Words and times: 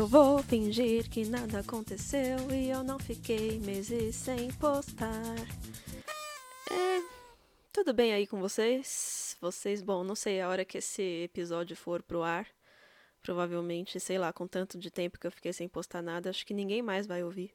Eu 0.00 0.06
vou 0.06 0.42
fingir 0.42 1.10
que 1.10 1.26
nada 1.26 1.58
aconteceu 1.58 2.50
e 2.50 2.70
eu 2.70 2.82
não 2.82 2.98
fiquei 2.98 3.60
meses 3.60 4.16
sem 4.16 4.50
postar. 4.54 5.36
É, 6.70 7.02
tudo 7.70 7.92
bem 7.92 8.14
aí 8.14 8.26
com 8.26 8.40
vocês? 8.40 9.36
Vocês, 9.42 9.82
bom, 9.82 10.02
não 10.02 10.14
sei 10.14 10.40
a 10.40 10.48
hora 10.48 10.64
que 10.64 10.78
esse 10.78 11.02
episódio 11.24 11.76
for 11.76 12.02
pro 12.02 12.22
ar. 12.22 12.46
Provavelmente, 13.20 14.00
sei 14.00 14.16
lá, 14.16 14.32
com 14.32 14.46
tanto 14.46 14.78
de 14.78 14.90
tempo 14.90 15.20
que 15.20 15.26
eu 15.26 15.30
fiquei 15.30 15.52
sem 15.52 15.68
postar 15.68 16.00
nada, 16.00 16.30
acho 16.30 16.46
que 16.46 16.54
ninguém 16.54 16.80
mais 16.80 17.06
vai 17.06 17.22
ouvir. 17.22 17.54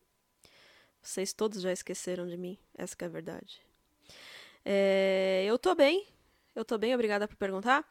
Vocês 1.02 1.34
todos 1.34 1.64
já 1.64 1.72
esqueceram 1.72 2.28
de 2.28 2.38
mim, 2.38 2.60
essa 2.78 2.96
é 3.00 3.06
a 3.06 3.10
verdade. 3.10 3.60
É, 4.64 5.44
eu 5.48 5.58
tô 5.58 5.74
bem, 5.74 6.06
eu 6.56 6.64
tô 6.64 6.78
bem, 6.78 6.94
obrigada 6.94 7.28
por 7.28 7.38
perguntar. 7.38 7.84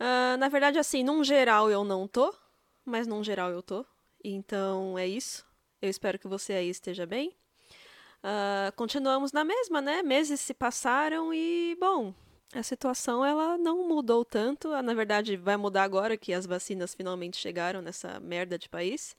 Uh, 0.00 0.38
na 0.38 0.48
verdade, 0.48 0.78
assim, 0.78 1.04
num 1.04 1.22
geral 1.22 1.70
eu 1.70 1.84
não 1.84 2.08
tô, 2.08 2.34
mas 2.84 3.06
num 3.06 3.22
geral 3.22 3.50
eu 3.50 3.62
tô. 3.62 3.84
Então 4.22 4.98
é 4.98 5.06
isso. 5.06 5.44
Eu 5.80 5.90
espero 5.90 6.18
que 6.18 6.28
você 6.28 6.52
aí 6.52 6.68
esteja 6.68 7.06
bem. 7.06 7.34
Uh, 8.22 8.70
continuamos 8.76 9.32
na 9.32 9.44
mesma, 9.44 9.80
né? 9.80 10.02
Meses 10.02 10.40
se 10.40 10.54
passaram 10.54 11.34
e, 11.34 11.76
bom, 11.80 12.14
a 12.54 12.62
situação 12.62 13.24
ela 13.24 13.58
não 13.58 13.88
mudou 13.88 14.24
tanto. 14.24 14.72
Ah, 14.72 14.82
na 14.82 14.94
verdade, 14.94 15.36
vai 15.36 15.56
mudar 15.56 15.82
agora 15.82 16.16
que 16.16 16.32
as 16.32 16.46
vacinas 16.46 16.94
finalmente 16.94 17.36
chegaram 17.36 17.82
nessa 17.82 18.20
merda 18.20 18.58
de 18.58 18.68
país. 18.68 19.16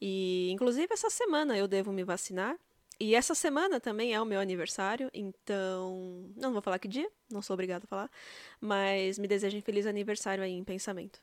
E, 0.00 0.50
inclusive, 0.50 0.92
essa 0.92 1.08
semana 1.08 1.56
eu 1.56 1.66
devo 1.66 1.92
me 1.92 2.04
vacinar. 2.04 2.58
E 3.00 3.14
essa 3.14 3.34
semana 3.34 3.80
também 3.80 4.14
é 4.14 4.20
o 4.20 4.26
meu 4.26 4.40
aniversário, 4.40 5.10
então. 5.12 6.30
Não 6.36 6.52
vou 6.52 6.62
falar 6.62 6.78
que 6.78 6.86
dia, 6.86 7.10
não 7.30 7.42
sou 7.42 7.54
obrigada 7.54 7.84
a 7.84 7.88
falar. 7.88 8.10
Mas 8.60 9.18
me 9.18 9.26
desejem 9.26 9.60
feliz 9.62 9.86
aniversário 9.86 10.44
aí 10.44 10.52
em 10.52 10.64
pensamento. 10.64 11.20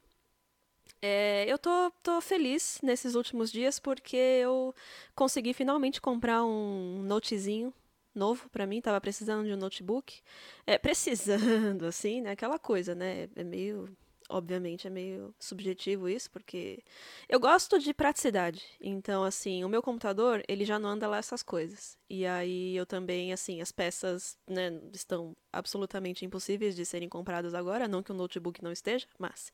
É, 1.01 1.45
eu 1.51 1.57
tô, 1.57 1.91
tô 2.03 2.21
feliz 2.21 2.79
nesses 2.83 3.15
últimos 3.15 3.51
dias 3.51 3.79
porque 3.79 4.15
eu 4.15 4.73
consegui 5.15 5.53
finalmente 5.53 5.99
comprar 5.99 6.43
um 6.43 7.01
notezinho 7.03 7.73
novo 8.13 8.49
para 8.49 8.67
mim, 8.67 8.81
tava 8.81 9.01
precisando 9.01 9.45
de 9.47 9.53
um 9.53 9.57
notebook. 9.57 10.21
É, 10.65 10.77
precisando, 10.77 11.85
assim, 11.87 12.21
né? 12.21 12.31
Aquela 12.31 12.59
coisa, 12.59 12.93
né? 12.95 13.29
É 13.35 13.43
meio 13.43 13.95
obviamente 14.29 14.87
é 14.87 14.89
meio 14.89 15.35
subjetivo 15.37 16.07
isso, 16.07 16.31
porque 16.31 16.81
eu 17.27 17.37
gosto 17.39 17.77
de 17.77 17.93
praticidade. 17.93 18.63
Então, 18.79 19.23
assim, 19.25 19.63
o 19.63 19.69
meu 19.69 19.81
computador, 19.81 20.41
ele 20.47 20.63
já 20.63 20.79
não 20.79 20.89
anda 20.89 21.07
lá 21.07 21.17
essas 21.17 21.43
coisas. 21.43 21.97
E 22.09 22.25
aí 22.25 22.75
eu 22.75 22.85
também, 22.85 23.33
assim, 23.33 23.61
as 23.61 23.71
peças, 23.73 24.37
né, 24.47 24.79
estão 24.93 25.35
absolutamente 25.51 26.23
impossíveis 26.25 26.75
de 26.75 26.85
serem 26.85 27.09
compradas 27.09 27.53
agora, 27.53 27.89
não 27.89 28.01
que 28.01 28.11
o 28.11 28.15
notebook 28.15 28.63
não 28.63 28.71
esteja, 28.71 29.05
mas 29.19 29.51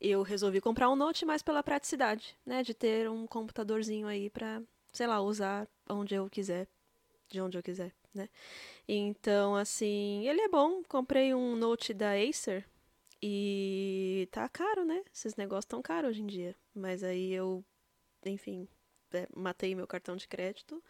eu 0.00 0.22
resolvi 0.22 0.60
comprar 0.60 0.90
um 0.90 0.96
note 0.96 1.24
mais 1.24 1.42
pela 1.42 1.62
praticidade, 1.62 2.36
né, 2.44 2.62
de 2.62 2.74
ter 2.74 3.08
um 3.10 3.26
computadorzinho 3.26 4.06
aí 4.06 4.30
para, 4.30 4.62
sei 4.92 5.06
lá, 5.06 5.20
usar 5.20 5.68
onde 5.88 6.14
eu 6.14 6.28
quiser, 6.28 6.68
de 7.28 7.40
onde 7.40 7.58
eu 7.58 7.62
quiser, 7.62 7.92
né? 8.14 8.28
Então, 8.88 9.56
assim, 9.56 10.26
ele 10.26 10.40
é 10.40 10.48
bom. 10.48 10.82
Comprei 10.88 11.34
um 11.34 11.56
note 11.56 11.92
da 11.92 12.12
Acer, 12.12 12.64
e 13.22 14.28
tá 14.30 14.48
caro, 14.48 14.84
né? 14.84 15.02
Esses 15.12 15.36
negócios 15.36 15.64
tão 15.64 15.80
caros 15.82 16.10
hoje 16.10 16.22
em 16.22 16.26
dia. 16.26 16.54
Mas 16.74 17.02
aí 17.02 17.32
eu, 17.32 17.64
enfim, 18.24 18.68
é, 19.12 19.26
matei 19.34 19.74
meu 19.74 19.86
cartão 19.86 20.16
de 20.16 20.28
crédito 20.28 20.82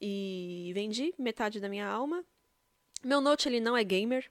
e 0.00 0.72
vendi 0.74 1.14
metade 1.18 1.60
da 1.60 1.68
minha 1.68 1.86
alma. 1.86 2.24
Meu 3.04 3.20
note 3.20 3.48
ele 3.48 3.60
não 3.60 3.76
é 3.76 3.84
gamer, 3.84 4.30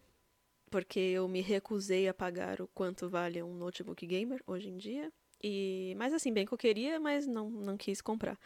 porque 0.72 1.00
eu 1.00 1.28
me 1.28 1.42
recusei 1.42 2.08
a 2.08 2.14
pagar 2.14 2.62
o 2.62 2.68
quanto 2.68 3.10
vale 3.10 3.44
um 3.44 3.54
notebook 3.54 4.04
gamer 4.08 4.42
hoje 4.48 4.70
em 4.70 4.78
dia. 4.78 5.12
E, 5.44 5.94
mas 5.98 6.14
assim, 6.14 6.34
bem 6.34 6.46
que 6.46 6.54
eu 6.54 6.58
queria, 6.58 7.00
mas 7.00 7.28
não, 7.28 7.50
não 7.50 7.78
quis 7.78 8.02
comprar. 8.02 8.40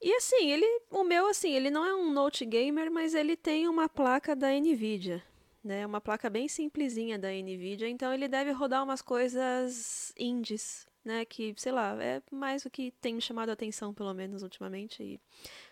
E 0.00 0.12
assim, 0.14 0.50
ele, 0.50 0.66
o 0.90 1.04
meu 1.04 1.28
assim, 1.28 1.52
ele 1.52 1.70
não 1.70 1.84
é 1.84 1.94
um 1.94 2.12
note 2.12 2.44
gamer, 2.44 2.90
mas 2.90 3.14
ele 3.14 3.36
tem 3.36 3.68
uma 3.68 3.88
placa 3.88 4.34
da 4.34 4.50
Nvidia 4.50 5.22
né? 5.62 5.86
Uma 5.86 6.00
placa 6.00 6.28
bem 6.28 6.48
simplesinha 6.48 7.18
da 7.18 7.28
Nvidia, 7.30 7.88
então 7.88 8.12
ele 8.12 8.26
deve 8.26 8.50
rodar 8.50 8.82
umas 8.82 9.00
coisas 9.00 10.12
indies, 10.18 10.86
né? 11.04 11.24
Que, 11.24 11.54
sei 11.56 11.72
lá, 11.72 11.96
é 12.02 12.22
mais 12.30 12.64
o 12.64 12.70
que 12.70 12.92
tem 13.00 13.20
chamado 13.20 13.50
a 13.50 13.52
atenção, 13.52 13.92
pelo 13.92 14.12
menos 14.14 14.42
ultimamente. 14.42 15.02
E 15.02 15.20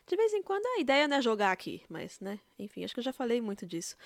de 0.06 0.16
vez 0.16 0.32
em 0.32 0.42
quando 0.42 0.66
a 0.66 0.80
ideia 0.80 1.06
não 1.08 1.16
é 1.16 1.22
jogar 1.22 1.52
aqui, 1.52 1.82
mas, 1.88 2.20
né? 2.20 2.40
Enfim, 2.58 2.84
acho 2.84 2.94
que 2.94 3.00
eu 3.00 3.04
já 3.04 3.12
falei 3.12 3.40
muito 3.40 3.66
disso. 3.66 3.96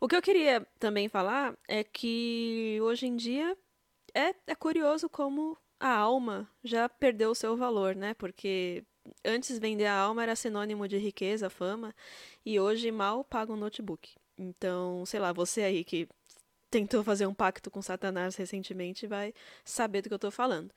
O 0.00 0.08
que 0.08 0.16
eu 0.16 0.22
queria 0.22 0.66
também 0.78 1.08
falar 1.08 1.56
é 1.68 1.84
que 1.84 2.78
hoje 2.82 3.06
em 3.06 3.16
dia 3.16 3.56
é, 4.14 4.34
é 4.46 4.54
curioso 4.54 5.08
como 5.08 5.56
a 5.80 5.94
alma 5.94 6.48
já 6.62 6.88
perdeu 6.88 7.30
o 7.30 7.34
seu 7.34 7.56
valor, 7.56 7.94
né? 7.96 8.14
Porque 8.14 8.84
antes 9.24 9.58
vender 9.58 9.86
a 9.86 9.96
alma 9.98 10.22
era 10.22 10.36
sinônimo 10.36 10.86
de 10.86 10.96
riqueza, 10.98 11.50
fama, 11.50 11.94
e 12.44 12.60
hoje 12.60 12.90
mal 12.90 13.24
paga 13.24 13.52
um 13.52 13.56
notebook. 13.56 14.14
Então, 14.38 15.04
sei 15.06 15.20
lá, 15.20 15.32
você 15.32 15.62
aí 15.62 15.84
que 15.84 16.08
tentou 16.72 17.04
fazer 17.04 17.26
um 17.26 17.34
pacto 17.34 17.70
com 17.70 17.82
Satanás 17.82 18.34
recentemente 18.34 19.06
vai 19.06 19.34
saber 19.62 20.00
do 20.00 20.08
que 20.08 20.14
eu 20.14 20.18
tô 20.18 20.30
falando. 20.30 20.72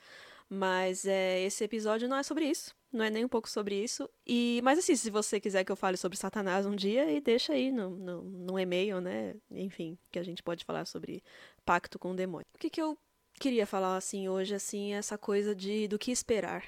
Mas 0.50 1.06
é, 1.06 1.42
esse 1.44 1.64
episódio 1.64 2.08
não 2.08 2.18
é 2.18 2.24
sobre 2.24 2.46
isso. 2.46 2.76
Não 2.92 3.04
é 3.04 3.10
nem 3.10 3.26
um 3.26 3.30
pouco 3.30 3.50
sobre 3.50 3.82
isso. 3.82 4.10
E, 4.28 4.60
mas 4.64 4.78
assim, 4.78 4.96
se 4.96 5.10
você 5.10 5.40
quiser 5.40 5.64
que 5.64 5.72
eu 5.72 5.76
fale 5.76 5.98
sobre 5.98 6.18
Satanás 6.18 6.66
um 6.66 6.76
dia, 6.76 7.10
e 7.12 7.20
deixa 7.22 7.54
aí 7.54 7.72
no, 7.72 7.90
no, 7.92 8.22
no 8.22 8.60
e-mail, 8.60 9.02
né? 9.02 9.36
Enfim, 9.50 9.98
que 10.12 10.20
a 10.20 10.24
gente 10.24 10.44
pode 10.44 10.66
falar 10.66 10.86
sobre 10.86 11.24
pacto 11.66 11.98
com 11.98 12.12
o 12.12 12.16
demônio. 12.16 12.46
O 12.54 12.60
que, 12.60 12.70
que 12.70 12.82
eu 12.82 12.98
queria 13.40 13.66
falar 13.66 13.98
assim 13.98 14.30
hoje, 14.30 14.54
assim, 14.54 14.94
essa 14.94 15.18
coisa 15.18 15.56
de 15.56 15.88
do 15.88 15.98
que 15.98 16.12
esperar. 16.12 16.64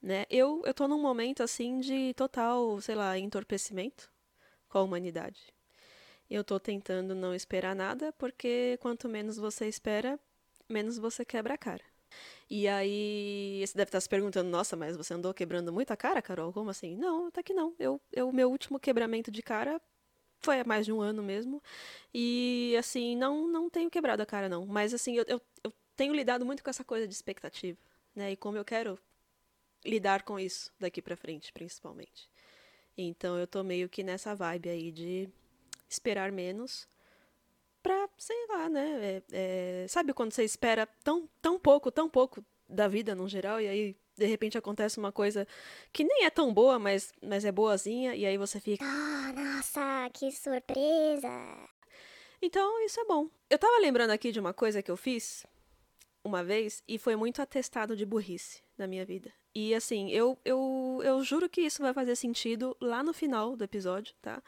Né? 0.00 0.26
Eu, 0.30 0.62
eu 0.64 0.74
tô 0.74 0.86
num 0.86 1.00
momento 1.00 1.42
assim 1.42 1.80
de 1.80 2.14
total, 2.14 2.80
sei 2.80 2.94
lá, 2.94 3.18
entorpecimento 3.18 4.10
com 4.68 4.78
a 4.78 4.82
humanidade. 4.82 5.52
Eu 6.30 6.44
tô 6.44 6.60
tentando 6.60 7.14
não 7.14 7.34
esperar 7.34 7.74
nada, 7.74 8.12
porque 8.12 8.78
quanto 8.80 9.08
menos 9.08 9.36
você 9.38 9.66
espera, 9.66 10.18
menos 10.68 10.98
você 10.98 11.24
quebra 11.24 11.54
a 11.54 11.58
cara. 11.58 11.84
E 12.50 12.66
aí, 12.68 13.62
você 13.66 13.76
deve 13.76 13.88
estar 13.88 14.00
se 14.00 14.08
perguntando, 14.08 14.48
nossa, 14.50 14.76
mas 14.76 14.96
você 14.96 15.14
andou 15.14 15.34
quebrando 15.34 15.72
muita 15.72 15.96
cara, 15.96 16.22
Carol? 16.22 16.52
Como 16.52 16.70
assim? 16.70 16.96
Não, 16.96 17.26
até 17.28 17.42
que 17.42 17.52
não. 17.54 17.74
Eu, 17.78 18.00
eu, 18.12 18.32
meu 18.32 18.50
último 18.50 18.80
quebramento 18.80 19.30
de 19.30 19.42
cara 19.42 19.80
foi 20.40 20.60
há 20.60 20.64
mais 20.64 20.86
de 20.86 20.92
um 20.92 21.00
ano 21.00 21.22
mesmo. 21.22 21.62
E, 22.12 22.74
assim, 22.78 23.16
não, 23.16 23.46
não 23.48 23.68
tenho 23.70 23.90
quebrado 23.90 24.22
a 24.22 24.26
cara, 24.26 24.48
não. 24.48 24.66
Mas, 24.66 24.94
assim, 24.94 25.16
eu, 25.16 25.24
eu, 25.28 25.40
eu 25.64 25.72
tenho 25.96 26.14
lidado 26.14 26.44
muito 26.46 26.62
com 26.64 26.70
essa 26.70 26.84
coisa 26.84 27.06
de 27.06 27.14
expectativa, 27.14 27.78
né? 28.14 28.32
E 28.32 28.36
como 28.36 28.56
eu 28.56 28.64
quero 28.64 28.98
lidar 29.84 30.22
com 30.22 30.38
isso 30.38 30.72
daqui 30.80 31.02
pra 31.02 31.16
frente, 31.16 31.52
principalmente. 31.52 32.30
Então, 32.96 33.38
eu 33.38 33.46
tô 33.46 33.62
meio 33.62 33.88
que 33.88 34.02
nessa 34.02 34.34
vibe 34.34 34.68
aí 34.70 34.90
de 34.90 35.28
esperar 35.88 36.30
menos 36.30 36.88
pra, 37.82 38.08
sei 38.18 38.46
lá, 38.48 38.68
né? 38.68 39.00
É, 39.02 39.22
é, 39.32 39.86
sabe 39.88 40.12
quando 40.12 40.32
você 40.32 40.44
espera 40.44 40.86
tão, 41.02 41.28
tão 41.40 41.58
pouco, 41.58 41.90
tão 41.90 42.08
pouco 42.08 42.44
da 42.68 42.86
vida 42.86 43.14
no 43.14 43.28
geral, 43.28 43.60
e 43.60 43.68
aí 43.68 43.96
de 44.16 44.26
repente 44.26 44.58
acontece 44.58 44.98
uma 44.98 45.12
coisa 45.12 45.46
que 45.92 46.04
nem 46.04 46.24
é 46.24 46.30
tão 46.30 46.52
boa, 46.52 46.78
mas, 46.78 47.12
mas 47.22 47.44
é 47.44 47.52
boazinha, 47.52 48.14
e 48.14 48.26
aí 48.26 48.36
você 48.36 48.60
fica. 48.60 48.84
Ah, 48.84 49.30
oh, 49.30 49.40
nossa, 49.40 50.10
que 50.12 50.30
surpresa! 50.32 51.28
Então, 52.40 52.84
isso 52.84 53.00
é 53.00 53.04
bom. 53.04 53.28
Eu 53.48 53.58
tava 53.58 53.78
lembrando 53.80 54.10
aqui 54.10 54.30
de 54.30 54.38
uma 54.38 54.52
coisa 54.52 54.82
que 54.82 54.90
eu 54.90 54.96
fiz 54.96 55.46
uma 56.22 56.44
vez 56.44 56.82
e 56.86 56.98
foi 56.98 57.16
muito 57.16 57.40
atestado 57.40 57.96
de 57.96 58.04
burrice 58.04 58.62
na 58.76 58.86
minha 58.86 59.04
vida. 59.04 59.32
E 59.60 59.74
assim, 59.74 60.08
eu, 60.10 60.38
eu, 60.44 61.00
eu 61.02 61.24
juro 61.24 61.48
que 61.48 61.62
isso 61.62 61.82
vai 61.82 61.92
fazer 61.92 62.14
sentido 62.14 62.76
lá 62.80 63.02
no 63.02 63.12
final 63.12 63.56
do 63.56 63.64
episódio, 63.64 64.14
tá? 64.22 64.40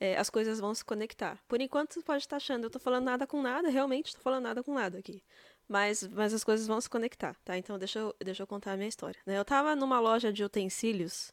É, 0.00 0.16
as 0.16 0.30
coisas 0.30 0.58
vão 0.58 0.74
se 0.74 0.82
conectar. 0.82 1.38
Por 1.46 1.60
enquanto, 1.60 1.92
você 1.92 2.00
pode 2.00 2.22
estar 2.22 2.36
achando, 2.36 2.64
eu 2.64 2.70
tô 2.70 2.78
falando 2.78 3.04
nada 3.04 3.26
com 3.26 3.42
nada, 3.42 3.68
realmente 3.68 4.16
tô 4.16 4.22
falando 4.22 4.44
nada 4.44 4.62
com 4.62 4.72
nada 4.72 4.98
aqui. 4.98 5.22
Mas, 5.68 6.08
mas 6.08 6.32
as 6.32 6.42
coisas 6.42 6.66
vão 6.66 6.80
se 6.80 6.88
conectar, 6.88 7.36
tá? 7.44 7.58
Então 7.58 7.78
deixa 7.78 7.98
eu, 7.98 8.16
deixa 8.24 8.42
eu 8.42 8.46
contar 8.46 8.72
a 8.72 8.76
minha 8.78 8.88
história. 8.88 9.20
Né? 9.26 9.38
Eu 9.38 9.44
tava 9.44 9.76
numa 9.76 10.00
loja 10.00 10.32
de 10.32 10.42
utensílios, 10.42 11.30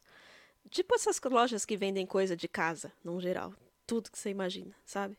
tipo 0.68 0.94
essas 0.94 1.18
lojas 1.24 1.64
que 1.64 1.74
vendem 1.74 2.04
coisa 2.04 2.36
de 2.36 2.48
casa, 2.48 2.92
no 3.02 3.18
geral. 3.18 3.54
Tudo 3.86 4.10
que 4.10 4.18
você 4.18 4.28
imagina, 4.28 4.74
sabe? 4.84 5.16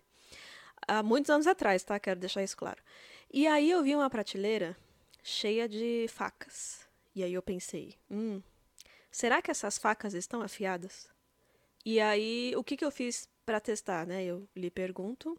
Há 0.88 1.02
muitos 1.02 1.32
anos 1.32 1.48
atrás, 1.48 1.84
tá? 1.84 2.00
Quero 2.00 2.20
deixar 2.20 2.44
isso 2.44 2.56
claro. 2.56 2.82
E 3.32 3.48
aí 3.48 3.72
eu 3.72 3.82
vi 3.82 3.96
uma 3.96 4.10
prateleira 4.10 4.78
cheia 5.24 5.68
de 5.68 6.06
facas 6.10 6.83
e 7.16 7.24
aí 7.24 7.34
eu 7.34 7.42
pensei, 7.42 7.96
hum, 8.10 8.42
será 9.12 9.42
que 9.42 9.52
essas 9.52 9.78
facas 9.78 10.14
estão 10.14 10.42
afiadas? 10.42 11.08
E 11.86 12.00
aí, 12.00 12.54
o 12.56 12.64
que, 12.64 12.78
que 12.78 12.86
eu 12.86 12.92
fiz 12.92 13.28
para 13.46 13.60
testar, 13.60 14.08
né? 14.08 14.24
Eu 14.24 14.48
lhe 14.56 14.72
pergunto. 14.72 15.38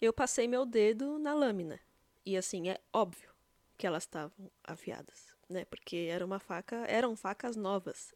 Eu 0.00 0.12
passei 0.12 0.48
meu 0.48 0.64
dedo 0.64 1.18
na 1.18 1.34
lâmina. 1.34 1.78
E 2.24 2.36
assim, 2.36 2.68
é 2.68 2.78
óbvio 2.92 3.30
que 3.76 3.86
elas 3.86 4.04
estavam 4.04 4.50
afiadas, 4.64 5.34
né? 5.48 5.64
Porque 5.66 6.08
era 6.10 6.24
uma 6.24 6.38
faca, 6.38 6.76
eram 6.88 7.14
facas 7.16 7.56
novas. 7.56 8.14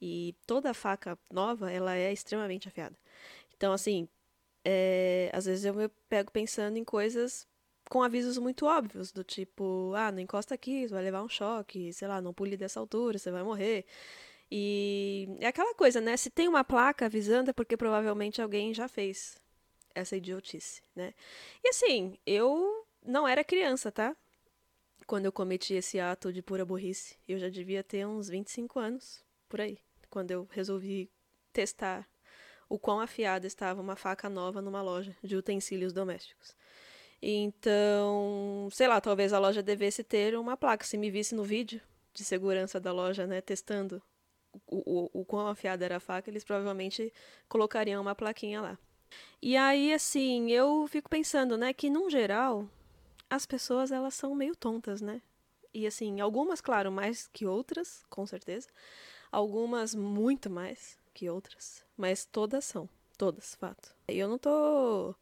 E 0.00 0.34
toda 0.46 0.74
faca 0.74 1.18
nova, 1.32 1.70
ela 1.70 1.96
é 1.96 2.12
extremamente 2.12 2.68
afiada. 2.68 2.96
Então, 3.56 3.72
assim, 3.72 4.08
é, 4.64 5.30
às 5.32 5.44
vezes 5.46 5.64
eu 5.64 5.74
me 5.74 5.88
pego 6.08 6.30
pensando 6.30 6.76
em 6.76 6.84
coisas 6.84 7.46
com 7.88 8.02
avisos 8.02 8.38
muito 8.38 8.66
óbvios, 8.66 9.12
do 9.12 9.22
tipo, 9.22 9.92
ah, 9.94 10.10
não 10.10 10.20
encosta 10.20 10.54
aqui, 10.54 10.88
você 10.88 10.94
vai 10.94 11.02
levar 11.02 11.22
um 11.22 11.28
choque, 11.28 11.92
sei 11.92 12.08
lá, 12.08 12.20
não 12.20 12.32
pule 12.32 12.56
dessa 12.56 12.80
altura, 12.80 13.18
você 13.18 13.30
vai 13.30 13.42
morrer. 13.42 13.84
E 14.50 15.28
é 15.40 15.46
aquela 15.46 15.74
coisa, 15.74 16.00
né? 16.00 16.16
Se 16.16 16.30
tem 16.30 16.48
uma 16.48 16.64
placa 16.64 17.06
avisando 17.06 17.50
é 17.50 17.52
porque 17.52 17.76
provavelmente 17.76 18.40
alguém 18.40 18.72
já 18.74 18.88
fez 18.88 19.36
essa 19.94 20.16
idiotice, 20.16 20.82
né? 20.94 21.14
E 21.62 21.68
assim, 21.68 22.18
eu 22.26 22.86
não 23.04 23.26
era 23.26 23.44
criança, 23.44 23.92
tá? 23.92 24.16
Quando 25.06 25.26
eu 25.26 25.32
cometi 25.32 25.74
esse 25.74 26.00
ato 26.00 26.32
de 26.32 26.42
pura 26.42 26.64
burrice. 26.64 27.16
Eu 27.28 27.38
já 27.38 27.48
devia 27.48 27.82
ter 27.82 28.06
uns 28.06 28.28
25 28.28 28.78
anos, 28.78 29.22
por 29.48 29.60
aí. 29.60 29.78
Quando 30.10 30.30
eu 30.30 30.48
resolvi 30.50 31.10
testar 31.52 32.08
o 32.68 32.78
quão 32.78 33.00
afiada 33.00 33.46
estava 33.46 33.80
uma 33.80 33.96
faca 33.96 34.28
nova 34.28 34.62
numa 34.62 34.82
loja 34.82 35.14
de 35.22 35.36
utensílios 35.36 35.92
domésticos. 35.92 36.56
Então, 37.26 38.68
sei 38.70 38.86
lá, 38.86 39.00
talvez 39.00 39.32
a 39.32 39.38
loja 39.38 39.62
devesse 39.62 40.04
ter 40.04 40.36
uma 40.36 40.58
placa. 40.58 40.84
Se 40.84 40.98
me 40.98 41.10
visse 41.10 41.34
no 41.34 41.42
vídeo 41.42 41.80
de 42.12 42.22
segurança 42.22 42.78
da 42.78 42.92
loja, 42.92 43.26
né, 43.26 43.40
testando 43.40 44.02
o, 44.66 45.06
o, 45.14 45.20
o 45.20 45.24
quão 45.24 45.48
afiada 45.48 45.86
era 45.86 45.96
a 45.96 46.00
faca, 46.00 46.28
eles 46.28 46.44
provavelmente 46.44 47.10
colocariam 47.48 48.02
uma 48.02 48.14
plaquinha 48.14 48.60
lá. 48.60 48.78
E 49.40 49.56
aí, 49.56 49.94
assim, 49.94 50.52
eu 50.52 50.86
fico 50.86 51.08
pensando, 51.08 51.56
né, 51.56 51.72
que 51.72 51.88
num 51.88 52.10
geral, 52.10 52.68
as 53.30 53.46
pessoas 53.46 53.90
elas 53.90 54.12
são 54.12 54.34
meio 54.34 54.54
tontas, 54.54 55.00
né? 55.00 55.22
E 55.72 55.86
assim, 55.86 56.20
algumas, 56.20 56.60
claro, 56.60 56.92
mais 56.92 57.26
que 57.32 57.46
outras, 57.46 58.04
com 58.10 58.26
certeza. 58.26 58.68
Algumas 59.32 59.94
muito 59.94 60.50
mais 60.50 60.98
que 61.14 61.30
outras, 61.30 61.82
mas 61.96 62.26
todas 62.26 62.66
são, 62.66 62.86
todas, 63.16 63.54
fato. 63.54 63.96
Eu 64.06 64.28
não 64.28 64.36
tô 64.36 65.14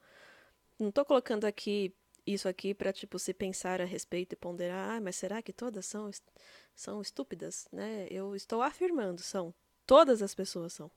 não 0.82 0.90
tô 0.90 1.05
colocando 1.05 1.44
aqui 1.44 1.94
isso 2.26 2.49
aqui 2.49 2.73
para 2.75 2.93
tipo 2.93 3.19
se 3.19 3.34
pensar 3.34 3.81
a 3.81 3.84
respeito 3.84 4.34
e 4.34 4.37
ponderar, 4.37 4.96
ah, 4.96 5.00
mas 5.00 5.17
será 5.17 5.43
que 5.43 5.52
todas 5.52 5.87
são 5.87 6.11
são 6.75 7.02
estúpidas, 7.02 7.69
né? 7.73 8.06
Eu 8.11 8.34
estou 8.34 8.62
afirmando, 8.62 9.20
são. 9.20 9.55
Todas 9.87 10.23
as 10.23 10.34
pessoas 10.34 10.73
são. 10.73 10.90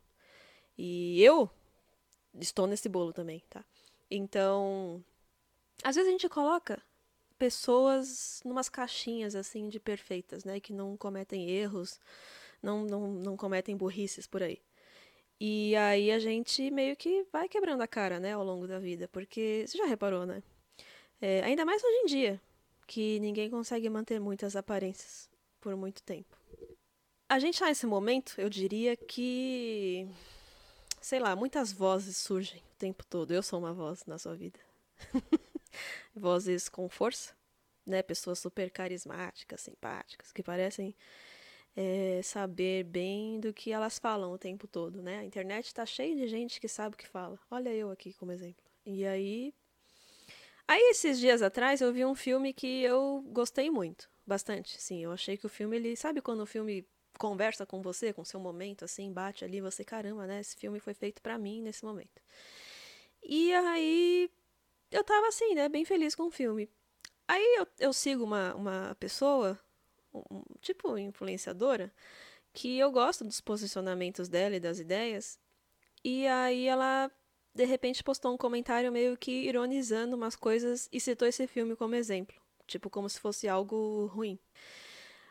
E 0.77 1.21
eu 1.21 1.49
estou 2.39 2.67
nesse 2.67 2.87
bolo 2.89 3.11
também, 3.13 3.43
tá? 3.49 3.65
Então, 4.09 5.03
às 5.83 5.95
vezes 5.95 6.07
a 6.09 6.11
gente 6.11 6.29
coloca 6.29 6.81
pessoas 7.37 8.41
numas 8.45 8.69
caixinhas 8.69 9.35
assim 9.35 9.67
de 9.67 9.79
perfeitas, 9.79 10.45
né, 10.45 10.59
que 10.59 10.71
não 10.71 10.95
cometem 10.95 11.49
erros, 11.49 11.99
não 12.61 12.85
não, 12.85 13.07
não 13.13 13.37
cometem 13.37 13.75
burrices 13.75 14.27
por 14.27 14.41
aí. 14.43 14.61
E 15.39 15.75
aí 15.75 16.11
a 16.11 16.19
gente 16.19 16.71
meio 16.71 16.95
que 16.95 17.25
vai 17.31 17.49
quebrando 17.49 17.81
a 17.81 17.87
cara, 17.87 18.19
né, 18.19 18.33
ao 18.33 18.43
longo 18.43 18.67
da 18.67 18.79
vida, 18.79 19.07
porque 19.09 19.65
você 19.67 19.77
já 19.77 19.85
reparou, 19.85 20.25
né? 20.25 20.41
É, 21.21 21.41
ainda 21.43 21.65
mais 21.65 21.83
hoje 21.83 21.97
em 21.97 22.05
dia, 22.05 22.41
que 22.87 23.19
ninguém 23.19 23.49
consegue 23.49 23.89
manter 23.89 24.19
muitas 24.19 24.55
aparências 24.55 25.29
por 25.59 25.75
muito 25.75 26.01
tempo. 26.03 26.37
A 27.27 27.39
gente 27.39 27.59
tá 27.59 27.65
nesse 27.65 27.85
momento, 27.85 28.35
eu 28.37 28.49
diria 28.49 28.95
que 28.95 30.07
sei 31.05 31.19
lá, 31.19 31.35
muitas 31.35 31.71
vozes 31.71 32.17
surgem 32.17 32.59
o 32.59 32.75
tempo 32.79 33.05
todo. 33.05 33.31
Eu 33.31 33.43
sou 33.43 33.59
uma 33.59 33.71
voz 33.71 34.03
na 34.07 34.17
sua 34.17 34.35
vida. 34.35 34.59
Vozes 36.15 36.67
com 36.67 36.89
força, 36.89 37.31
né? 37.85 38.01
Pessoas 38.01 38.39
super 38.39 38.71
carismáticas, 38.71 39.61
simpáticas, 39.61 40.31
que 40.31 40.41
parecem 40.41 40.95
é, 41.75 42.21
saber 42.23 42.85
bem 42.85 43.39
do 43.39 43.53
que 43.53 43.71
elas 43.71 43.99
falam 43.99 44.31
o 44.31 44.37
tempo 44.37 44.67
todo, 44.67 45.01
né? 45.01 45.19
A 45.19 45.25
internet 45.25 45.67
está 45.67 45.85
cheia 45.85 46.15
de 46.15 46.27
gente 46.27 46.59
que 46.59 46.67
sabe 46.67 46.95
o 46.95 46.97
que 46.97 47.07
fala. 47.07 47.37
Olha 47.51 47.73
eu 47.73 47.91
aqui 47.91 48.13
como 48.13 48.31
exemplo. 48.31 48.63
E 48.85 49.05
aí. 49.05 49.53
Aí, 50.67 50.81
esses 50.89 51.19
dias 51.19 51.41
atrás, 51.41 51.81
eu 51.81 51.93
vi 51.93 52.05
um 52.05 52.15
filme 52.15 52.53
que 52.53 52.81
eu 52.81 53.23
gostei 53.27 53.69
muito. 53.69 54.09
Bastante, 54.25 54.81
sim. 54.81 55.03
Eu 55.03 55.11
achei 55.11 55.37
que 55.37 55.45
o 55.45 55.49
filme, 55.49 55.75
ele. 55.75 55.95
Sabe 55.95 56.21
quando 56.21 56.41
o 56.41 56.45
filme 56.45 56.87
conversa 57.19 57.65
com 57.65 57.81
você, 57.81 58.13
com 58.13 58.25
seu 58.25 58.39
momento, 58.39 58.85
assim, 58.85 59.11
bate 59.11 59.45
ali, 59.45 59.61
você, 59.61 59.83
caramba, 59.83 60.25
né? 60.25 60.39
Esse 60.39 60.55
filme 60.55 60.79
foi 60.79 60.93
feito 60.93 61.21
para 61.21 61.37
mim 61.37 61.61
nesse 61.61 61.83
momento. 61.83 62.21
E 63.23 63.53
aí. 63.53 64.29
Eu 64.91 65.03
tava 65.03 65.27
assim, 65.27 65.55
né? 65.55 65.67
Bem 65.67 65.83
feliz 65.83 66.15
com 66.15 66.23
o 66.27 66.31
filme. 66.31 66.69
Aí 67.27 67.55
eu, 67.57 67.67
eu 67.79 67.93
sigo 67.93 68.23
uma, 68.23 68.55
uma 68.55 68.95
pessoa 68.99 69.59
um, 70.31 70.43
tipo 70.61 70.97
influenciadora, 70.97 71.93
que 72.53 72.77
eu 72.77 72.91
gosto 72.91 73.23
dos 73.23 73.41
posicionamentos 73.41 74.29
dela 74.29 74.55
e 74.55 74.59
das 74.59 74.79
ideias. 74.79 75.39
E 76.03 76.27
aí 76.27 76.67
ela 76.67 77.11
de 77.53 77.65
repente 77.65 78.03
postou 78.03 78.33
um 78.33 78.37
comentário 78.37 78.91
meio 78.91 79.17
que 79.17 79.31
ironizando 79.31 80.15
umas 80.15 80.35
coisas 80.35 80.89
e 80.91 80.99
citou 80.99 81.27
esse 81.27 81.47
filme 81.47 81.75
como 81.75 81.95
exemplo, 81.95 82.35
tipo 82.67 82.89
como 82.89 83.09
se 83.09 83.19
fosse 83.19 83.47
algo 83.47 84.07
ruim. 84.07 84.37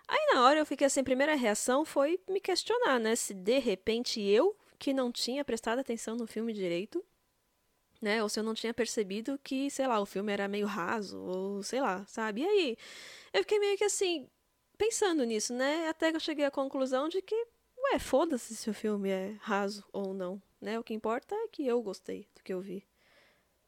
Aí 0.08 0.34
na 0.34 0.42
hora 0.42 0.58
eu 0.58 0.66
fiquei 0.66 0.86
assim, 0.86 1.00
a 1.00 1.04
primeira 1.04 1.34
reação 1.34 1.84
foi 1.84 2.18
me 2.28 2.40
questionar, 2.40 2.98
né, 2.98 3.14
se 3.14 3.34
de 3.34 3.58
repente 3.58 4.20
eu 4.20 4.56
que 4.78 4.92
não 4.92 5.12
tinha 5.12 5.44
prestado 5.44 5.78
atenção 5.78 6.16
no 6.16 6.26
filme 6.26 6.52
direito, 6.52 7.04
né, 8.00 8.22
ou 8.22 8.28
se 8.28 8.38
eu 8.38 8.44
não 8.44 8.54
tinha 8.54 8.74
percebido 8.74 9.38
que, 9.42 9.70
sei 9.70 9.86
lá, 9.86 10.00
o 10.00 10.06
filme 10.06 10.32
era 10.32 10.48
meio 10.48 10.66
raso, 10.66 11.18
ou 11.20 11.62
sei 11.62 11.80
lá, 11.80 12.04
sabe? 12.06 12.42
E 12.42 12.46
aí 12.46 12.76
eu 13.32 13.40
fiquei 13.40 13.58
meio 13.58 13.78
que 13.78 13.84
assim, 13.84 14.28
pensando 14.78 15.24
nisso, 15.24 15.52
né? 15.54 15.88
Até 15.88 16.10
que 16.10 16.16
eu 16.16 16.20
cheguei 16.20 16.44
à 16.44 16.50
conclusão 16.50 17.08
de 17.08 17.20
que, 17.22 17.34
ué, 17.78 17.98
foda-se 17.98 18.54
se 18.56 18.70
o 18.70 18.74
filme 18.74 19.10
é 19.10 19.36
raso 19.40 19.84
ou 19.92 20.14
não, 20.14 20.40
né? 20.60 20.78
O 20.78 20.84
que 20.84 20.94
importa 20.94 21.34
é 21.34 21.48
que 21.48 21.66
eu 21.66 21.82
gostei 21.82 22.28
do 22.34 22.42
que 22.42 22.52
eu 22.52 22.60
vi, 22.60 22.86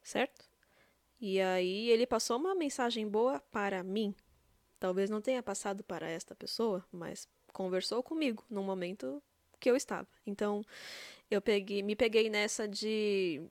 certo? 0.03 0.45
E 1.19 1.41
aí 1.41 1.89
ele 1.89 2.05
passou 2.05 2.37
uma 2.37 2.53
mensagem 2.53 3.07
boa 3.07 3.39
para 3.51 3.83
mim. 3.83 4.13
Talvez 4.79 5.09
não 5.09 5.21
tenha 5.21 5.41
passado 5.41 5.83
para 5.83 6.07
esta 6.07 6.35
pessoa, 6.35 6.85
mas 6.91 7.27
conversou 7.51 8.03
comigo 8.03 8.43
no 8.49 8.61
momento 8.61 9.21
que 9.59 9.69
eu 9.69 9.75
estava. 9.75 10.07
Então, 10.25 10.63
eu 11.31 11.41
peguei, 11.41 11.81
me 11.81 11.95
peguei 11.95 12.29
nessa 12.29 12.67
de 12.67 13.41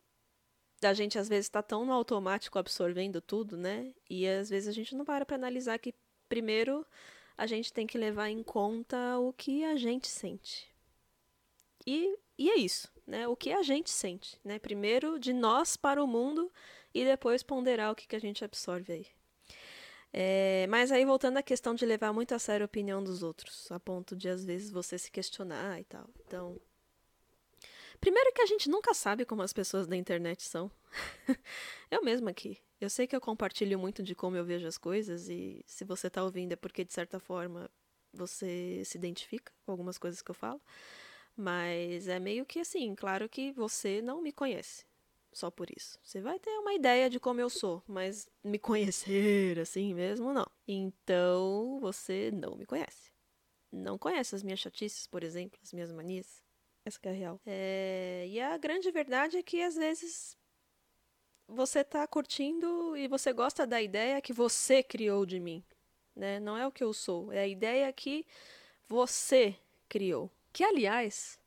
da 0.81 0.93
gente 0.93 1.19
às 1.19 1.29
vezes 1.29 1.49
tá 1.49 1.63
tão 1.63 1.87
no 1.87 1.93
automático 1.93 2.59
absorvendo 2.59 3.21
tudo, 3.21 3.57
né? 3.57 3.93
E 4.09 4.27
às 4.29 4.49
vezes 4.51 4.69
a 4.69 4.73
gente 4.73 4.95
não 4.95 5.05
para 5.05 5.25
para 5.25 5.37
analisar 5.37 5.79
que 5.79 5.95
primeiro 6.29 6.87
a 7.37 7.47
gente 7.47 7.73
tem 7.73 7.87
que 7.87 7.99
levar 7.99 8.29
em 8.29 8.43
conta 8.43 9.19
o 9.19 9.33
que 9.33 9.65
a 9.65 9.77
gente 9.77 10.09
sente. 10.09 10.73
E, 11.87 12.19
e 12.39 12.51
é 12.51 12.57
isso, 12.57 12.91
né? 13.07 13.29
O 13.29 13.37
que 13.37 13.53
a 13.53 13.63
gente 13.63 13.91
sente, 13.91 14.39
né? 14.45 14.59
Primeiro 14.59 15.19
de 15.19 15.33
nós 15.33 15.77
para 15.77 16.03
o 16.03 16.07
mundo 16.07 16.51
e 16.95 17.05
depois 17.05 17.43
ponderar 17.43 17.93
o 17.93 17.95
que, 17.95 18.07
que 18.07 18.17
a 18.17 18.21
gente 18.21 18.45
absorve 18.45 18.93
aí. 18.93 19.07
É, 20.13 20.67
mas 20.69 20.91
aí 20.91 21.05
voltando 21.05 21.37
à 21.37 21.43
questão 21.43 21.75
de 21.75 21.85
levar 21.85 22.13
muito 22.13 22.35
a 22.35 22.39
sério 22.39 22.65
a 22.65 22.67
opinião 22.67 23.05
dos 23.05 23.23
outros, 23.23 23.71
a 23.71 23.79
ponto 23.79 24.17
de 24.17 24.29
às 24.29 24.45
vezes 24.45 24.71
você 24.71 24.97
se 24.97 25.11
questionar 25.11 25.79
e 25.79 25.85
tal. 25.85 26.09
Então, 26.27 26.59
primeiro 28.01 28.33
que 28.33 28.43
a 28.43 28.47
gente 28.47 28.69
nunca 28.69 28.95
sabe 28.95 29.25
como 29.25 29.43
as 29.43 29.53
pessoas 29.53 29.87
da 29.87 29.97
internet 29.97 30.43
são. 30.43 30.71
eu 31.91 32.03
mesma 32.03 32.31
aqui. 32.31 32.59
Eu 32.81 32.91
sei 32.91 33.07
que 33.07 33.17
eu 33.17 33.21
compartilho 33.21 33.79
muito 33.79 34.03
de 34.03 34.15
como 34.15 34.37
eu 34.37 34.45
vejo 34.45 34.67
as 34.67 34.77
coisas 34.77 35.29
e 35.29 35.63
se 35.67 35.85
você 35.85 36.09
está 36.09 36.23
ouvindo 36.23 36.53
é 36.53 36.57
porque 36.57 36.85
de 36.85 36.93
certa 36.93 37.19
forma 37.19 37.71
você 38.13 38.83
se 38.85 38.99
identifica 38.99 39.53
com 39.65 39.73
algumas 39.73 39.99
coisas 39.99 40.21
que 40.23 40.31
eu 40.31 40.35
falo. 40.35 40.61
Mas 41.37 42.09
é 42.09 42.19
meio 42.19 42.47
que 42.47 42.61
assim, 42.61 42.95
claro 42.95 43.29
que 43.29 43.53
você 43.53 44.01
não 44.03 44.23
me 44.23 44.33
conhece. 44.33 44.85
Só 45.33 45.51
por 45.51 45.69
isso. 45.71 45.99
Você 46.03 46.21
vai 46.21 46.39
ter 46.39 46.51
uma 46.59 46.73
ideia 46.73 47.11
de 47.11 47.21
como 47.21 47.41
eu 47.41 47.51
sou, 47.51 47.83
mas 47.87 48.27
me 48.43 48.59
conhecer 48.59 49.59
assim 49.59 49.93
mesmo, 49.93 50.33
não. 50.33 50.47
Então 50.67 51.79
você 51.81 52.31
não 52.33 52.57
me 52.57 52.65
conhece. 52.65 53.13
Não 53.71 53.99
conhece 53.99 54.35
as 54.35 54.43
minhas 54.43 54.61
chatices, 54.61 55.07
por 55.07 55.23
exemplo, 55.23 55.59
as 55.63 55.73
minhas 55.75 55.93
manias. 55.93 56.43
Essa 56.87 57.01
é 57.03 57.09
a 57.09 57.13
real. 57.13 57.41
É... 57.45 58.27
E 58.29 58.41
a 58.41 58.57
grande 58.57 58.93
verdade 58.93 59.37
é 59.37 59.43
que 59.43 59.61
às 59.61 59.75
vezes 59.75 60.39
você 61.49 61.81
está 61.81 62.07
curtindo 62.07 62.97
e 62.97 63.09
você 63.09 63.33
gosta 63.33 63.67
da 63.67 63.83
ideia 63.83 64.23
que 64.23 64.33
você 64.33 64.85
criou 64.85 65.27
de 65.27 65.41
mim, 65.41 65.65
né? 66.15 66.39
Não 66.39 66.57
é 66.57 66.65
o 66.65 66.71
que 66.71 66.85
eu 66.85 66.93
sou, 66.93 67.33
é 67.33 67.41
a 67.41 67.47
ideia 67.47 67.93
que 67.93 68.25
você 68.89 69.57
criou. 69.89 70.31
Que 70.53 70.63
aliás, 70.63 71.41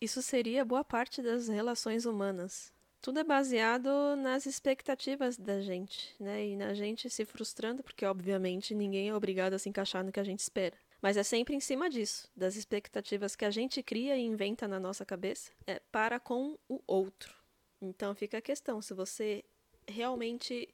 isso 0.00 0.22
seria 0.22 0.64
boa 0.64 0.84
parte 0.84 1.20
das 1.20 1.48
relações 1.48 2.06
humanas. 2.06 2.72
Tudo 3.02 3.18
é 3.18 3.24
baseado 3.24 4.14
nas 4.16 4.46
expectativas 4.46 5.36
da 5.36 5.60
gente, 5.60 6.14
né? 6.20 6.46
E 6.46 6.56
na 6.56 6.72
gente 6.72 7.10
se 7.10 7.24
frustrando, 7.24 7.82
porque 7.82 8.06
obviamente 8.06 8.76
ninguém 8.76 9.08
é 9.08 9.14
obrigado 9.14 9.54
a 9.54 9.58
se 9.58 9.68
encaixar 9.68 10.04
no 10.04 10.12
que 10.12 10.20
a 10.20 10.24
gente 10.24 10.38
espera. 10.38 10.76
Mas 11.04 11.18
é 11.18 11.22
sempre 11.22 11.54
em 11.54 11.60
cima 11.60 11.90
disso, 11.90 12.26
das 12.34 12.56
expectativas 12.56 13.36
que 13.36 13.44
a 13.44 13.50
gente 13.50 13.82
cria 13.82 14.16
e 14.16 14.22
inventa 14.22 14.66
na 14.66 14.80
nossa 14.80 15.04
cabeça 15.04 15.52
é, 15.66 15.78
para 15.92 16.18
com 16.18 16.58
o 16.66 16.80
outro. 16.86 17.34
Então 17.78 18.14
fica 18.14 18.38
a 18.38 18.40
questão: 18.40 18.80
se 18.80 18.94
você 18.94 19.44
realmente 19.86 20.66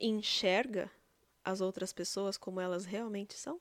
enxerga 0.00 0.90
as 1.44 1.60
outras 1.60 1.92
pessoas 1.92 2.36
como 2.36 2.60
elas 2.60 2.86
realmente 2.86 3.34
são? 3.34 3.60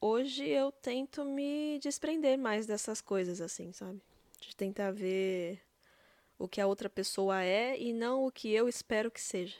Hoje 0.00 0.46
eu 0.46 0.70
tento 0.70 1.24
me 1.24 1.80
desprender 1.80 2.38
mais 2.38 2.64
dessas 2.64 3.00
coisas, 3.00 3.40
assim, 3.40 3.72
sabe? 3.72 4.00
De 4.38 4.54
tentar 4.54 4.92
ver 4.92 5.60
o 6.38 6.46
que 6.46 6.60
a 6.60 6.68
outra 6.68 6.88
pessoa 6.88 7.42
é 7.42 7.76
e 7.76 7.92
não 7.92 8.24
o 8.24 8.30
que 8.30 8.52
eu 8.52 8.68
espero 8.68 9.10
que 9.10 9.20
seja. 9.20 9.58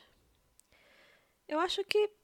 eu 1.49 1.59
acho 1.59 1.83
que 1.87 2.22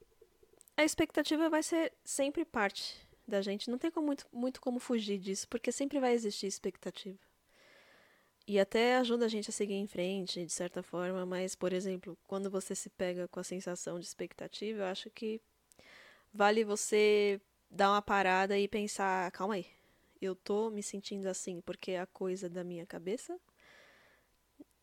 a 0.79 0.85
expectativa 0.85 1.49
vai 1.49 1.61
ser 1.61 1.91
sempre 2.05 2.45
parte 2.45 2.95
da 3.27 3.41
gente. 3.41 3.69
Não 3.69 3.77
tem 3.77 3.91
como, 3.91 4.07
muito, 4.07 4.25
muito 4.31 4.61
como 4.61 4.79
fugir 4.79 5.17
disso, 5.19 5.45
porque 5.49 5.73
sempre 5.73 5.99
vai 5.99 6.13
existir 6.13 6.47
expectativa. 6.47 7.19
E 8.47 8.57
até 8.57 8.95
ajuda 8.95 9.25
a 9.25 9.27
gente 9.27 9.49
a 9.49 9.51
seguir 9.51 9.73
em 9.73 9.87
frente, 9.87 10.45
de 10.45 10.53
certa 10.53 10.81
forma, 10.81 11.25
mas, 11.25 11.53
por 11.53 11.73
exemplo, 11.73 12.17
quando 12.25 12.49
você 12.49 12.73
se 12.73 12.89
pega 12.89 13.27
com 13.27 13.41
a 13.41 13.43
sensação 13.43 13.99
de 13.99 14.05
expectativa, 14.05 14.79
eu 14.79 14.85
acho 14.85 15.09
que 15.09 15.41
vale 16.33 16.63
você 16.63 17.41
dar 17.69 17.91
uma 17.91 18.01
parada 18.01 18.57
e 18.57 18.65
pensar, 18.65 19.29
calma 19.33 19.55
aí, 19.55 19.65
eu 20.21 20.33
tô 20.33 20.69
me 20.69 20.81
sentindo 20.81 21.27
assim 21.27 21.59
porque 21.59 21.91
é 21.91 21.99
a 21.99 22.07
coisa 22.07 22.49
da 22.49 22.63
minha 22.63 22.85
cabeça? 22.85 23.37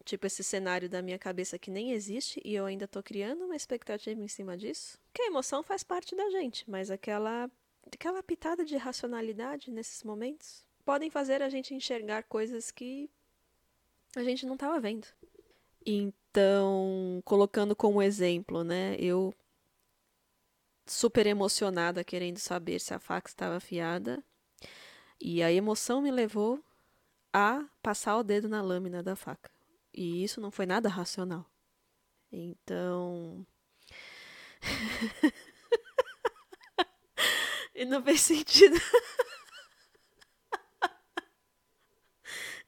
Tipo, 0.06 0.24
esse 0.24 0.44
cenário 0.44 0.88
da 0.88 1.02
minha 1.02 1.18
cabeça 1.18 1.58
que 1.58 1.68
nem 1.68 1.90
existe 1.90 2.40
e 2.44 2.54
eu 2.54 2.64
ainda 2.64 2.86
tô 2.86 3.02
criando 3.02 3.44
uma 3.44 3.56
expectativa 3.56 4.20
em 4.22 4.28
cima 4.28 4.56
disso? 4.56 5.00
Que 5.12 5.22
a 5.22 5.26
emoção 5.26 5.64
faz 5.64 5.82
parte 5.82 6.14
da 6.14 6.30
gente, 6.30 6.64
mas 6.70 6.92
aquela, 6.92 7.50
aquela 7.92 8.22
pitada 8.22 8.64
de 8.64 8.76
racionalidade 8.76 9.72
nesses 9.72 10.04
momentos 10.04 10.64
podem 10.84 11.10
fazer 11.10 11.42
a 11.42 11.48
gente 11.48 11.74
enxergar 11.74 12.22
coisas 12.22 12.70
que 12.70 13.10
a 14.14 14.22
gente 14.22 14.46
não 14.46 14.54
estava 14.54 14.78
vendo. 14.78 15.08
Então, 15.84 17.20
colocando 17.24 17.74
como 17.74 18.00
exemplo, 18.00 18.62
né, 18.62 18.94
eu 19.00 19.34
super 20.86 21.26
emocionada 21.26 22.04
querendo 22.04 22.38
saber 22.38 22.78
se 22.78 22.94
a 22.94 23.00
faca 23.00 23.28
estava 23.28 23.56
afiada, 23.56 24.22
e 25.20 25.42
a 25.42 25.50
emoção 25.50 26.00
me 26.00 26.12
levou 26.12 26.62
a 27.32 27.64
passar 27.82 28.16
o 28.16 28.22
dedo 28.22 28.48
na 28.48 28.62
lâmina 28.62 29.02
da 29.02 29.16
faca. 29.16 29.55
E 29.96 30.22
isso 30.22 30.40
não 30.40 30.50
foi 30.50 30.66
nada 30.66 30.88
racional. 30.88 31.44
Então. 32.30 33.46
e 37.74 37.84
não 37.84 38.02
fez 38.02 38.20
sentido. 38.20 38.76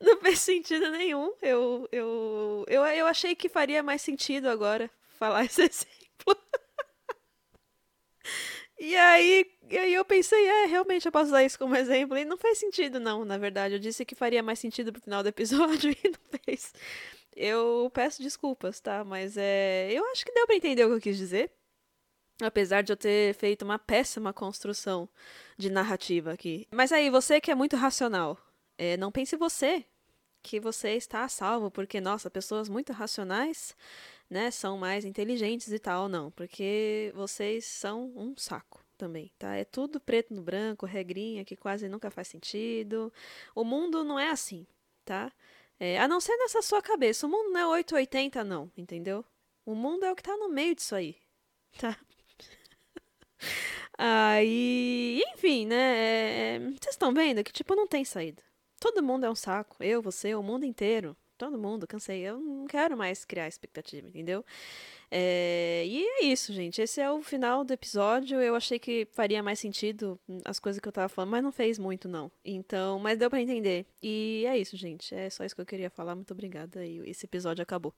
não 0.00 0.18
fez 0.20 0.40
sentido 0.40 0.90
nenhum. 0.90 1.32
Eu, 1.42 1.88
eu, 1.92 2.64
eu, 2.68 2.84
eu 2.86 3.06
achei 3.06 3.34
que 3.34 3.48
faria 3.48 3.82
mais 3.82 4.02
sentido 4.02 4.48
agora 4.48 4.90
falar 5.18 5.44
esse 5.44 5.62
exemplo. 5.62 6.36
e 8.78 8.96
aí 8.96 9.46
e 9.70 9.78
aí 9.78 9.94
eu 9.94 10.04
pensei, 10.04 10.46
é, 10.46 10.66
realmente 10.66 11.06
eu 11.06 11.12
posso 11.12 11.26
usar 11.26 11.44
isso 11.44 11.58
como 11.58 11.76
exemplo. 11.76 12.16
E 12.16 12.24
não 12.24 12.36
fez 12.36 12.58
sentido, 12.58 12.98
não, 12.98 13.24
na 13.24 13.36
verdade. 13.36 13.74
Eu 13.74 13.78
disse 13.78 14.04
que 14.04 14.14
faria 14.14 14.42
mais 14.42 14.58
sentido 14.58 14.92
pro 14.92 15.02
final 15.02 15.22
do 15.22 15.28
episódio 15.28 15.90
e 16.04 16.08
não 16.08 16.40
fez. 16.44 16.72
Eu 17.36 17.90
peço 17.92 18.22
desculpas, 18.22 18.80
tá? 18.80 19.04
Mas 19.04 19.36
é. 19.36 19.90
Eu 19.92 20.04
acho 20.10 20.24
que 20.24 20.32
deu 20.32 20.46
para 20.46 20.56
entender 20.56 20.84
o 20.84 20.88
que 20.88 20.94
eu 20.94 21.00
quis 21.00 21.16
dizer. 21.16 21.52
Apesar 22.40 22.82
de 22.82 22.92
eu 22.92 22.96
ter 22.96 23.34
feito 23.34 23.62
uma 23.64 23.78
péssima 23.78 24.32
construção 24.32 25.08
de 25.56 25.70
narrativa 25.70 26.32
aqui. 26.32 26.66
Mas 26.70 26.92
aí, 26.92 27.10
você 27.10 27.40
que 27.40 27.50
é 27.50 27.54
muito 27.54 27.76
racional, 27.76 28.38
é, 28.78 28.96
não 28.96 29.10
pense 29.10 29.36
você 29.36 29.84
que 30.40 30.60
você 30.60 30.90
está 30.94 31.24
a 31.24 31.28
salvo, 31.28 31.70
porque, 31.70 32.00
nossa, 32.00 32.30
pessoas 32.30 32.68
muito 32.68 32.92
racionais, 32.92 33.76
né, 34.30 34.50
são 34.52 34.78
mais 34.78 35.04
inteligentes 35.04 35.72
e 35.72 35.78
tal, 35.80 36.08
não. 36.08 36.30
Porque 36.30 37.12
vocês 37.14 37.64
são 37.64 38.12
um 38.16 38.36
saco 38.36 38.87
também, 38.98 39.32
tá? 39.38 39.54
É 39.56 39.64
tudo 39.64 40.00
preto 40.00 40.34
no 40.34 40.42
branco, 40.42 40.84
regrinha 40.84 41.44
que 41.44 41.56
quase 41.56 41.88
nunca 41.88 42.10
faz 42.10 42.28
sentido. 42.28 43.12
O 43.54 43.64
mundo 43.64 44.04
não 44.04 44.18
é 44.18 44.30
assim, 44.30 44.66
tá? 45.04 45.32
É, 45.80 45.98
a 46.00 46.08
não 46.08 46.20
ser 46.20 46.36
nessa 46.36 46.60
sua 46.60 46.82
cabeça. 46.82 47.26
O 47.26 47.30
mundo 47.30 47.50
não 47.50 47.60
é 47.60 47.66
880, 47.66 48.44
não, 48.44 48.70
entendeu? 48.76 49.24
O 49.64 49.74
mundo 49.74 50.04
é 50.04 50.12
o 50.12 50.16
que 50.16 50.22
tá 50.22 50.36
no 50.36 50.48
meio 50.48 50.74
disso 50.74 50.94
aí, 50.94 51.16
tá? 51.78 51.96
aí, 53.96 55.22
enfim, 55.34 55.66
né? 55.66 55.76
É, 55.76 56.54
é, 56.56 56.58
vocês 56.58 56.94
estão 56.94 57.14
vendo 57.14 57.44
que, 57.44 57.52
tipo, 57.52 57.74
não 57.74 57.86
tem 57.86 58.04
saída. 58.04 58.42
Todo 58.80 59.02
mundo 59.02 59.24
é 59.26 59.30
um 59.30 59.34
saco. 59.34 59.76
Eu, 59.82 60.02
você, 60.02 60.34
o 60.34 60.42
mundo 60.42 60.64
inteiro. 60.64 61.16
Todo 61.38 61.56
mundo, 61.56 61.86
cansei. 61.86 62.20
Eu 62.20 62.38
não 62.38 62.66
quero 62.66 62.96
mais 62.96 63.24
criar 63.24 63.46
expectativa, 63.48 64.08
entendeu? 64.08 64.44
É, 65.10 65.84
e 65.86 66.04
é 66.04 66.24
isso, 66.24 66.52
gente. 66.52 66.82
Esse 66.82 67.00
é 67.00 67.10
o 67.10 67.22
final 67.22 67.64
do 67.64 67.72
episódio. 67.72 68.40
Eu 68.40 68.54
achei 68.56 68.78
que 68.78 69.06
faria 69.12 69.42
mais 69.42 69.58
sentido 69.60 70.18
as 70.44 70.58
coisas 70.58 70.80
que 70.80 70.88
eu 70.88 70.92
tava 70.92 71.08
falando, 71.08 71.30
mas 71.30 71.42
não 71.42 71.52
fez 71.52 71.78
muito, 71.78 72.08
não. 72.08 72.30
Então, 72.44 72.98
mas 72.98 73.18
deu 73.18 73.30
para 73.30 73.40
entender. 73.40 73.86
E 74.02 74.44
é 74.46 74.58
isso, 74.58 74.76
gente. 74.76 75.14
É 75.14 75.30
só 75.30 75.44
isso 75.44 75.54
que 75.54 75.60
eu 75.60 75.66
queria 75.66 75.90
falar. 75.90 76.14
Muito 76.14 76.32
obrigada. 76.32 76.84
E 76.84 76.98
esse 77.08 77.24
episódio 77.24 77.62
acabou. 77.62 77.94